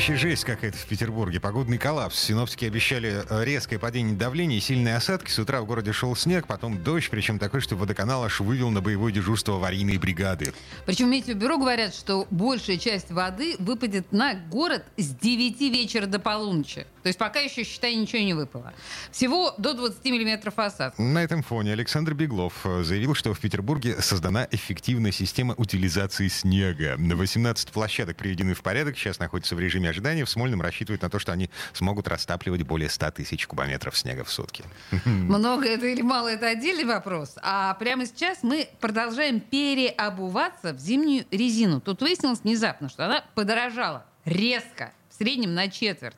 [0.00, 1.38] Вообще жесть какая-то в Петербурге.
[1.40, 2.18] Погодный коллапс.
[2.18, 5.30] Синоптики обещали э, резкое падение давления и сильные осадки.
[5.30, 8.80] С утра в городе шел снег, потом дождь, причем такой, что водоканал аж вывел на
[8.80, 10.52] боевое дежурство аварийные бригады.
[10.86, 16.86] Причем метеобюро говорят, что большая часть воды выпадет на город с 9 вечера до полуночи.
[17.02, 18.72] То есть пока еще, считай, ничего не выпало.
[19.12, 20.98] Всего до 20 миллиметров осадков.
[20.98, 26.96] На этом фоне Александр Беглов э, заявил, что в Петербурге создана эффективная система утилизации снега.
[26.98, 30.24] На 18 площадок приведены в порядок, сейчас находятся в режиме ожидания.
[30.24, 34.30] В Смольном рассчитывают на то, что они смогут растапливать более 100 тысяч кубометров снега в
[34.30, 34.64] сутки.
[35.04, 37.34] Много это или мало, это отдельный вопрос.
[37.42, 41.80] А прямо сейчас мы продолжаем переобуваться в зимнюю резину.
[41.80, 46.16] Тут выяснилось внезапно, что она подорожала резко в среднем на четверть.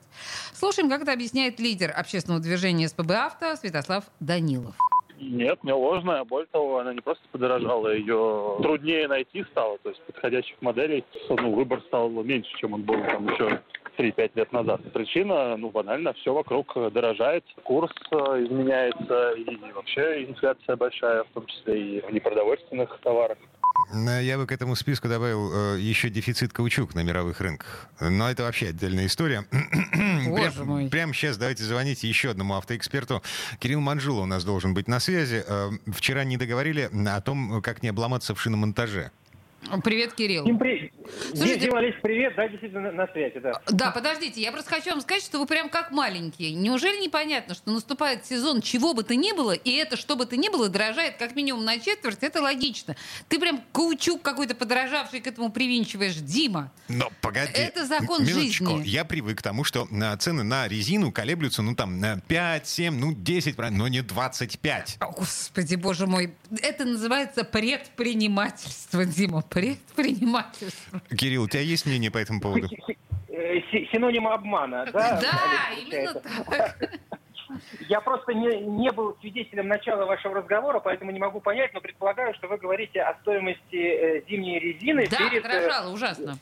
[0.55, 4.77] Слушаем, как это объясняет лидер общественного движения СПБ «Авто» Святослав Данилов.
[5.23, 6.25] Нет, не ложная.
[6.25, 9.79] Более того, она не просто подорожала, ее труднее найти стало.
[9.79, 13.61] То есть подходящих моделей, ну, выбор стал меньше, чем он был там еще
[13.99, 14.81] 3-5 лет назад.
[14.93, 21.47] Причина, ну, банально, все вокруг дорожает, курс э, изменяется, и вообще инфляция большая, в том
[21.47, 23.39] числе и в непродовольственных товарах.
[23.93, 27.89] Э, Я бы к этому списку добавил э, еще дефицит каучук на мировых рынках.
[28.01, 29.45] Но это вообще отдельная история.
[30.27, 30.89] Боже Прям- мой.
[30.89, 33.23] Прямо сейчас давайте звоните еще одному автоэксперту.
[33.59, 35.45] Кирилл Манжула у нас должен быть на связи.
[35.47, 39.11] Э, Вчера не договорили о том, как не обломаться в шиномонтаже.
[39.85, 40.45] Привет, Кирилл.
[40.45, 40.93] Дим, при...
[41.35, 43.53] Слушайте- Дим, Олесь, привет, да, действительно, на, на связи, да.
[43.71, 46.53] Да, подождите, я просто хочу вам сказать, что вы прям как маленькие.
[46.53, 50.37] Неужели непонятно, что наступает сезон чего бы то ни было, и это что бы то
[50.37, 52.19] ни было дорожает как минимум на четверть?
[52.23, 52.97] Это логично.
[53.29, 56.71] Ты прям каучук какой-то подорожавший к этому привинчиваешь, Дима.
[56.89, 57.53] Но погоди.
[57.55, 58.67] Это закон Минуточку.
[58.79, 58.89] жизни.
[58.89, 62.95] Я привык к тому, что э, цены на резину колеблются, ну там, на 5, 7,
[62.99, 64.97] ну 10, правильно, но не 25.
[65.01, 66.35] О, Господи, боже мой.
[66.63, 69.43] Это называется предпринимательство, Дима.
[69.53, 71.01] Предпринимательство.
[71.17, 72.69] Кирилл, у тебя есть мнение по этому поводу?
[73.29, 75.21] Э, си- Синоним обмана, да?
[75.21, 75.31] Да,
[75.81, 76.99] именно так.
[77.89, 82.35] Я просто не, не был свидетелем начала вашего разговора, поэтому не могу понять, но предполагаю,
[82.35, 85.45] что вы говорите о стоимости э, зимней резины Да, перед...
[85.45, 86.39] э, дорожало ужасно.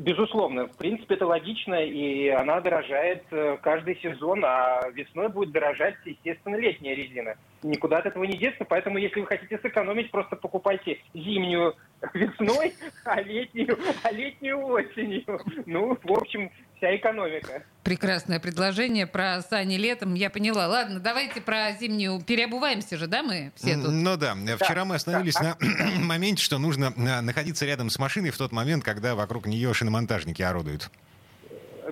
[0.00, 5.94] Безусловно, в принципе, это логично, и она дорожает э, каждый сезон, а весной будет дорожать,
[6.04, 7.34] естественно, летняя резина.
[7.62, 11.76] Никуда от этого не деться, поэтому если вы хотите сэкономить, просто покупайте зимнюю
[12.14, 12.74] весной,
[13.04, 15.40] а летнюю, а летнюю осенью.
[15.66, 17.62] Ну, в общем, вся экономика.
[17.82, 20.66] Прекрасное предложение про сани летом, я поняла.
[20.68, 22.20] Ладно, давайте про зимнюю.
[22.20, 23.92] Переобуваемся же, да, мы все тут?
[23.92, 25.56] Ну да, вчера мы остановились да.
[25.60, 29.72] на моменте, что нужно э, находиться рядом с машиной в тот момент, когда вокруг нее
[29.74, 30.90] шиномонтажники орудуют.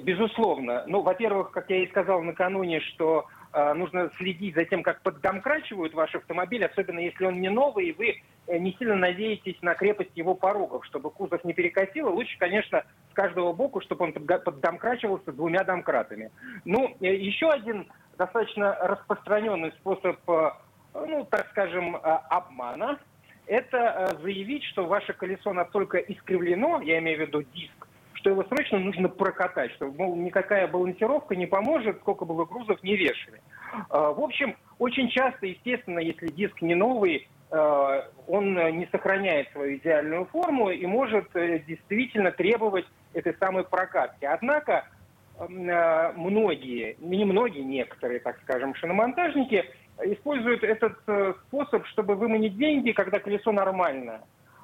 [0.02, 0.84] Безусловно.
[0.86, 5.94] Ну, во-первых, как я и сказал накануне, что э, нужно следить за тем, как поддомкрачивают
[5.94, 10.34] ваш автомобиль, особенно если он не новый, и вы не сильно надеетесь на крепость его
[10.34, 12.10] порогов, чтобы кузов не перекосило.
[12.10, 16.30] Лучше, конечно, с каждого боку, чтобы он поддомкрачивался двумя домкратами.
[16.64, 17.86] Ну, э, еще один
[18.18, 20.50] достаточно распространенный способ, э,
[20.94, 22.98] ну, так скажем, э, обмана,
[23.46, 28.44] это э, заявить, что ваше колесо настолько искривлено, я имею в виду диск, что его
[28.44, 33.40] срочно нужно прокатать, что, мол, никакая балансировка не поможет, сколько бы вы грузов не вешали.
[33.90, 37.33] Э, В общем, очень часто, естественно, если диск не новый, э,
[38.26, 44.24] он э, не сохраняет свою идеальную форму и может э, действительно требовать этой самой прокатки.
[44.24, 44.86] Однако
[45.38, 49.64] э, многие, не многие, некоторые, так скажем, шиномонтажники
[50.02, 54.22] используют этот э, способ, чтобы выманить деньги, когда колесо нормальное.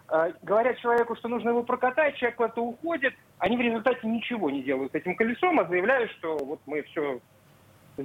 [0.08, 4.62] Э, Говорят человеку, что нужно его прокатать, человек куда-то уходит, они в результате ничего не
[4.62, 7.20] делают с этим колесом, а заявляют, что вот мы все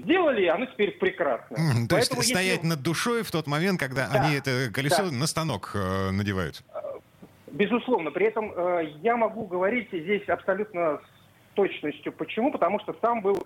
[0.03, 1.56] сделали, оно теперь прекрасно.
[1.57, 5.03] М, То есть если- стоять над душой в тот момент, когда Да, они это колесо
[5.06, 5.11] да.
[5.11, 6.63] на станок э, надевают.
[7.51, 8.11] Безусловно.
[8.11, 12.11] При этом э, я могу говорить здесь абсолютно с точностью.
[12.11, 12.52] Почему?
[12.52, 13.46] Потому что сам был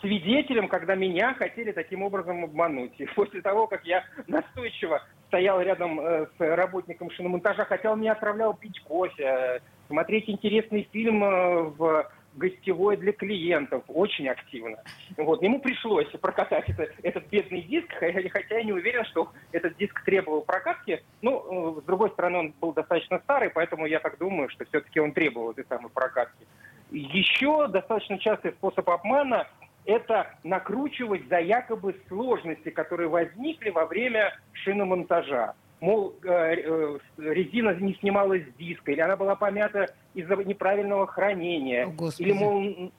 [0.00, 2.92] свидетелем, когда меня хотели таким образом обмануть.
[2.98, 8.12] И после того, как я настойчиво стоял рядом э, с работником шиномонтажа, хотя он меня
[8.12, 12.06] отправлял пить кофе, э, смотреть интересный фильм э, в
[12.36, 14.78] гостевой для клиентов, очень активно.
[15.16, 15.42] Вот.
[15.42, 20.42] Ему пришлось прокатать это- этот бедный диск, хотя я не уверен, что этот диск требовал
[20.42, 21.02] прокатки.
[21.22, 25.00] Ну, э, с другой стороны, он был достаточно старый, поэтому я так думаю, что все-таки
[25.00, 26.46] он требовал этой самой прокатки.
[26.90, 29.48] Еще достаточно частый способ обмана–
[29.86, 35.54] это накручивать за якобы сложности, которые возникли во время шиномонтажа.
[35.80, 41.86] Мол, э, э, резина не снималась с диска, или она была помята из-за неправильного хранения,
[41.86, 42.28] О, Господи.
[42.28, 42.92] или мол,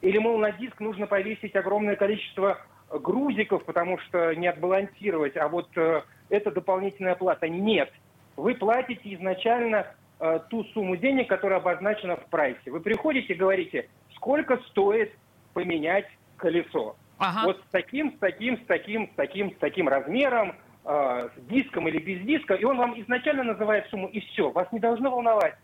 [0.00, 5.68] или, мол, на диск нужно повесить огромное количество грузиков, потому что не отбалансировать, а вот
[5.76, 7.48] э, это дополнительная плата.
[7.48, 7.92] Нет.
[8.36, 9.86] Вы платите изначально
[10.18, 12.70] э, ту сумму денег, которая обозначена в прайсе.
[12.70, 15.12] Вы приходите и говорите, сколько стоит
[15.52, 16.06] поменять
[16.36, 16.96] колесо.
[17.18, 17.46] Ага.
[17.46, 20.54] Вот с таким, с таким, с таким, с таким, с таким размером,
[20.84, 24.50] с диском или без диска, и он вам изначально называет сумму, и все.
[24.50, 25.54] Вас не должно волновать,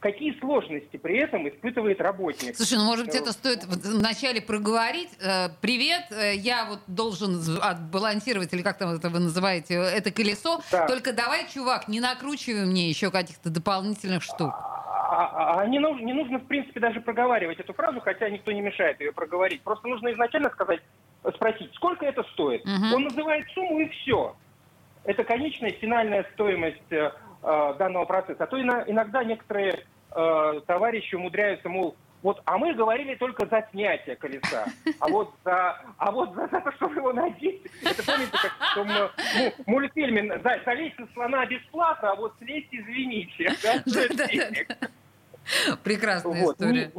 [0.00, 2.56] какие сложности при этом испытывает работник.
[2.56, 5.10] Слушай, ну может быть Ну, это стоит вначале проговорить.
[5.20, 10.10] Э, Привет, э, я вот должен отбалансировать, или как там это вы называете, э, это
[10.10, 10.60] колесо.
[10.70, 10.86] Да.
[10.86, 14.54] Только давай, чувак, не накручивай мне еще каких-то дополнительных штук.
[15.08, 18.60] А, а не, нужно, не нужно, в принципе, даже проговаривать эту фразу, хотя никто не
[18.60, 19.62] мешает ее проговорить.
[19.62, 20.80] Просто нужно изначально сказать,
[21.34, 22.64] спросить, сколько это стоит.
[22.64, 22.94] Мгм.
[22.94, 24.36] Он называет сумму и все.
[25.06, 27.12] Это конечная финальная стоимость э,
[27.42, 28.44] э, данного процесса.
[28.44, 33.68] А то ино- иногда некоторые э, товарищи умудряются, мол, вот, а мы говорили только за
[33.70, 34.64] снятие колеса,
[34.98, 38.74] а вот за, а вот за, за то, чтобы его надеть, это помните, как в
[38.74, 39.10] том ну,
[39.66, 43.52] мультфильме «За- «Залезть на слона бесплатно, а вот слезть извините».
[43.62, 44.74] Да-да-да.
[45.84, 46.54] Прекрасная Вот.
[46.60, 46.90] история.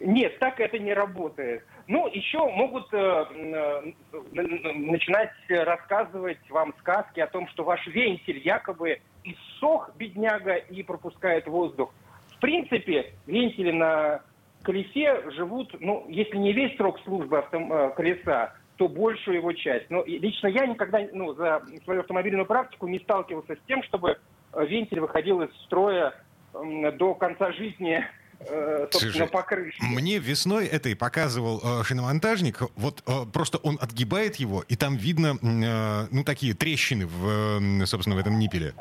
[0.00, 1.64] Не- Нет, так это не работает.
[1.92, 3.92] Ну, еще могут э, э,
[4.32, 11.92] начинать рассказывать вам сказки о том, что ваш вентиль якобы иссох, бедняга, и пропускает воздух.
[12.28, 14.22] В принципе, вентили на
[14.62, 19.90] колесе живут, ну, если не весь срок службы автом- э, колеса, то большую его часть.
[19.90, 24.16] Но лично я никогда ну, за свою автомобильную практику не сталкивался с тем, чтобы
[24.54, 26.14] э, вентиль выходил из строя
[26.54, 28.02] до конца жизни,
[28.46, 29.82] э, собственно, Слушай, покрышки.
[29.82, 32.62] Мне весной это и показывал э, шиномонтажник.
[32.76, 37.86] Вот э, просто он отгибает его, и там видно, э, ну, такие трещины, в, э,
[37.86, 38.74] собственно, в этом ниппеле.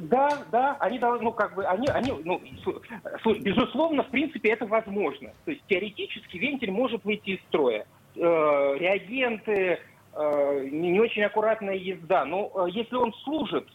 [0.00, 2.40] Да, да, они должны, ну, как бы, они, они, ну,
[3.24, 5.30] безусловно, в принципе, это возможно.
[5.44, 7.86] То есть теоретически вентиль может выйти из строя.
[8.14, 9.78] Э, реагенты,
[10.14, 12.24] э, не, не очень аккуратная езда.
[12.24, 13.66] Но э, если он служит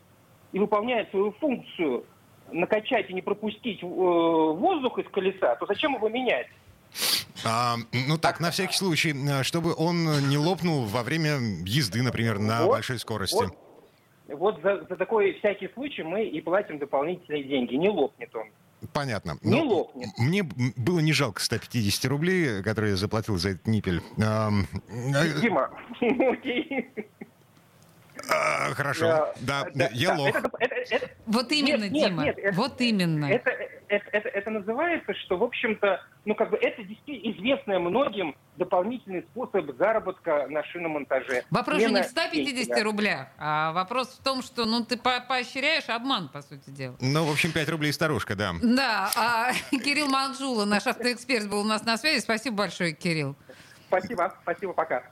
[0.52, 2.06] и выполняет свою функцию
[2.52, 6.48] накачать и не пропустить э, воздух из колеса, то зачем его менять?
[7.46, 7.76] А,
[8.08, 12.64] ну так, на всякий случай, э, чтобы он не лопнул во время езды, например, на
[12.66, 13.36] Вот, большой скорости.
[13.36, 13.56] Вот,
[14.28, 17.76] вот за, за такой всякий случай мы и платим дополнительные деньги.
[17.76, 18.48] Не лопнет он.
[18.94, 19.38] Понятно.
[19.44, 20.10] Не Ну, лопнет.
[20.18, 24.02] Мне было не жалко 150 рублей, которые я заплатил за этот ниппель.
[24.18, 24.50] Э,
[25.42, 25.70] Дима,
[26.32, 26.90] окей.
[28.30, 29.34] А, Хорошо.
[29.42, 30.30] Да, я лох.
[30.36, 32.24] Это- это- это- Вот именно, нет, Дима.
[32.24, 33.26] нет, это- вот именно.
[33.26, 33.50] Это,
[33.88, 39.24] это, это, это называется, что, в общем-то, ну, как бы это действительно известный многим дополнительный
[39.32, 41.44] способ заработка на шиномонтаже.
[41.50, 42.84] Вопрос же не в 150 вентиля.
[42.84, 46.96] рублях, а вопрос в том, что ну ты по- поощряешь обман, по сути дела.
[47.02, 48.54] Ну, в общем, 5 рублей старушка, да.
[48.62, 52.20] Да, а Кирилл Манжула, наш автоэксперт, был у нас на связи.
[52.22, 53.36] Спасибо большое, Кирилл.
[53.88, 55.04] Спасибо, спасибо, пока.